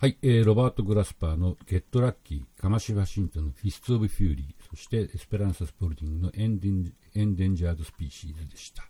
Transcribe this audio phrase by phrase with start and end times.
[0.00, 8.88] はい、えー、ロバート・グラスパーの Get Lucky、カマシ・ワシントンの Fist of Fury、そしてエスペランサ・スポルディングのエンデン Endangered Species でした。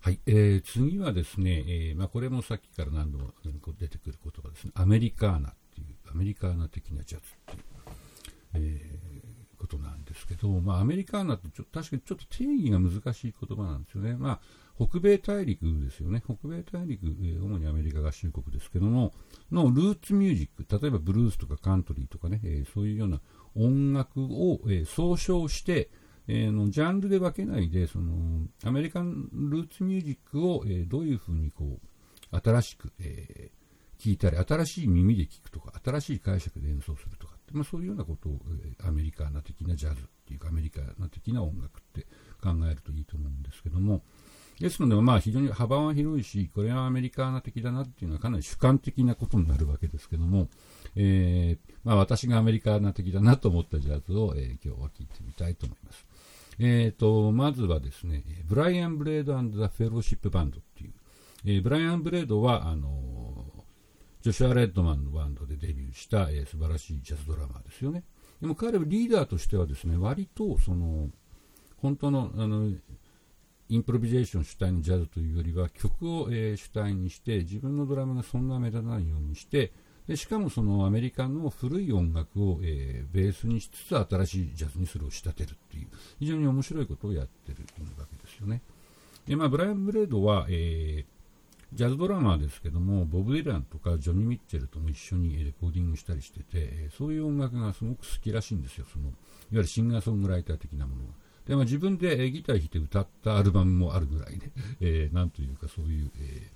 [0.00, 3.34] はい、えー、次はですね、えーまあ、これもさっきから何度も
[3.78, 8.91] 出てくる言葉ですね、アメリカーナっていう、アメリカーナ的なジャズっていう、えー、
[10.48, 14.16] なんですけど、まあ、アメリカーナってちょ確かにちょっと定義が難しい言葉なんですよね。
[14.16, 14.40] まあ
[14.76, 16.22] 北米大陸ですよね。
[16.24, 19.12] 北米大陸、えー、主にアメリカ合衆国ですけども、
[19.50, 23.20] のルーツミュージック、例えばブルースとかカントリーとかね、えー、そういうような
[23.54, 25.90] 音楽を、えー、総称して、
[26.26, 31.78] えー、のジャンルで分けないで、そのアメリカンルーツミュージックを、え、どういうふうにこ
[32.32, 33.50] う新しく、え、
[33.98, 37.16] 聞いたり、新しい耳で聞くとか、新しい解釈で演奏する、
[37.52, 38.40] まあ、そういうようなことを、
[38.84, 42.06] アメリカナ的なジャズっていうか、アメリカナ的な音楽って
[42.42, 44.02] 考えるといいと思うんですけども、
[44.60, 50.48] ですので、まあ、非常に幅は広いし、これはアメリカ的だなっていうのはかなり主観的なことになるわけですけども、
[50.94, 56.06] えー、まあ、私がアメリカ的だなと思ったジャズを、えー、今日は聴いてみたいと思います。
[56.58, 60.92] えーと、まずはですね、ブライアン・ブレードザ・フェローシップ・バンドっていう、
[61.44, 62.88] えー、ブライアン・ブレードは、あの
[64.22, 68.04] ジョシュア・レッドマンのバンドでデビューした、えー、素晴らしいジャズドラマーですよね。
[68.40, 71.10] でも彼はリーダーとしてはですね、割とその、
[71.78, 72.70] 本当のあの
[73.68, 79.72] インプロビゼーション主体のジャズというよりは曲を、えー、主体にして自分のドラムがそんな目立たないようにして
[80.06, 87.64] でしかもそのアメリカの古い音楽を、えー、ベースにしつつ新しいジャズにそれを仕立てるっていう非常に面白いことをやってる
[87.98, 88.62] わけですよね。
[89.26, 91.11] でまあ、ブライアン・ブレードは、えー、
[91.74, 99.12] ジャズドラマーですけどもボブ・ディランとかジョニー・ミッチェルとも一緒にレコーディングしたりしててそういう音楽がすごく好きらしいんですよそのいわ
[99.52, 101.12] ゆるシンガーソングライター的なものが。
[101.46, 104.50] で、まあ、自分でギター弾いて歌ったアルバムもあるぐらいで、
[104.80, 106.50] えー、なんというかそういう、え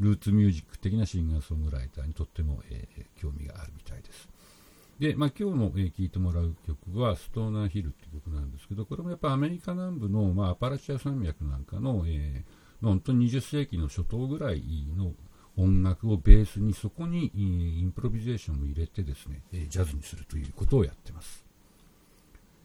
[0.00, 4.28] ー、ルーツミュージック的なシンガーソングライターにとっても、えー、興味があるみたいです。
[4.98, 14.62] で、まあ、今日も、えー、聴いてもらう曲はストーナーヒルっていう曲なんですけど、これもやっぱアメリカ南部の、まあ、アパラチア山脈なんかの、えー、本当に20世紀の初頭ぐらい
[14.96, 15.12] の
[15.56, 21.44] 音楽をベースにそこにインプロビゼーションを入れてですね、ジャズにするということをやってます。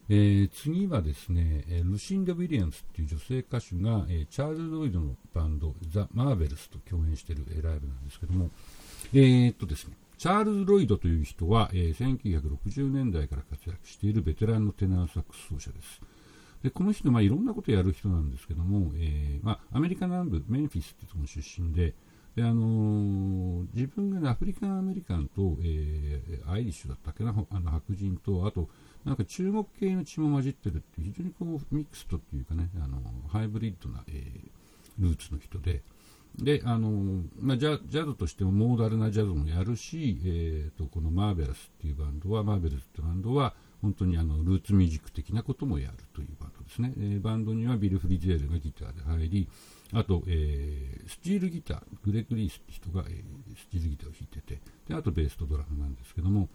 [0.09, 8.49] えー、次はですね、ルシンダ・ウィリアムスっていう女性歌手が、チャールズ・ロイドのバンド、ザ・マーベルスと共演している、ライブなんですけども、
[9.13, 16.01] えー、っとですね、チャールズ・ロイドという人は、え、1960年代から活躍しているベテランのテナーサックス奏者です。
[16.63, 21.93] でこの人、まあ、いろんなことをやる人なんですけども、えーまあ、アメリカ南部メンフィスっていうところの出身で、
[22.37, 28.69] であのー、自分が、ね、アフリカンアメリカンと、えー、アイリッシュだったっけなあの白人とあと
[29.05, 35.81] なんか中国系の血も混じってるっていう非常にこうミックスとっていうかねあのハイブリッドな、えー、ルーツの人で
[36.37, 49.47] であの、まあ、ジャジャズとしてもモーダルなジャズもやるし、えーと、このマーベラスっていうバンドはマーベラスってバンドは本当にあのルーツミュージック的なこともやるというバですね、えー、バンドにはビル・フリゼールがギターで入り
[49.93, 56.49] あと、えー、スチールギターグレッグ・リースって人が、えー、スチールギターを弾いててであとベースとドラムなんですけども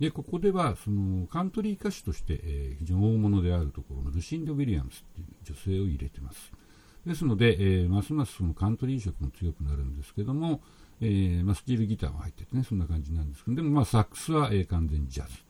[0.00, 6.52] でここではそのカントリー歌手として、え、非常に大物であるところのルシンド・ウィリアムスという女性を入れてます。
[7.04, 10.60] ですので、え、ますますそのカントリー色も強くなるんですけども、
[11.00, 15.47] えまあ、スチールギターも入っててね、そんな感じなんですけど、でもまあサックスは、え、完全にジャズ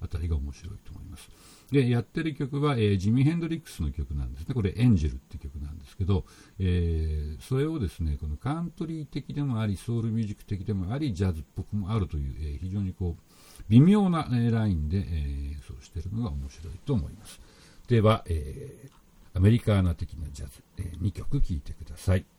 [0.00, 1.28] あたりが面白いと思います。
[1.70, 4.54] で、やってる曲は、えー、ジミー・ヘンドリックスの曲なんですね。
[4.54, 6.24] これ、エンジェルって曲なんですけど、
[6.60, 13.22] えー、それをですね、このカントリー的でもあり、ソウルミュージック的でもあり、ジャズっぽくもあるという、えー、非常にこう、
[13.68, 17.40] 微妙な、えラインで、え演奏してるのが面白いと思います。
[17.88, 22.35] では、えー、アメリカーナ的なジャズ、え2曲聴いてください。